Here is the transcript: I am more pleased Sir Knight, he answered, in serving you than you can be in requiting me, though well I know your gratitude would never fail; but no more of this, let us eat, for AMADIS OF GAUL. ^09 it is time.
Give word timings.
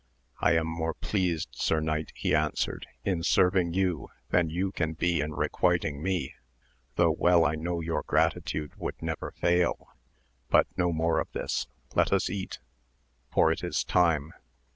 I 0.39 0.53
am 0.53 0.65
more 0.65 0.95
pleased 0.95 1.49
Sir 1.51 1.79
Knight, 1.79 2.11
he 2.15 2.33
answered, 2.33 2.87
in 3.05 3.21
serving 3.21 3.75
you 3.75 4.09
than 4.31 4.49
you 4.49 4.71
can 4.71 4.93
be 4.93 5.19
in 5.21 5.35
requiting 5.35 6.01
me, 6.01 6.33
though 6.95 7.11
well 7.11 7.45
I 7.45 7.53
know 7.53 7.81
your 7.81 8.01
gratitude 8.01 8.73
would 8.77 8.99
never 8.99 9.29
fail; 9.29 9.89
but 10.49 10.65
no 10.75 10.91
more 10.91 11.19
of 11.19 11.31
this, 11.33 11.67
let 11.93 12.11
us 12.11 12.31
eat, 12.31 12.57
for 13.31 13.49
AMADIS 13.49 13.53
OF 13.53 13.61
GAUL. 13.61 13.69
^09 13.69 13.69
it 13.69 13.75
is 13.75 13.83
time. 13.83 14.33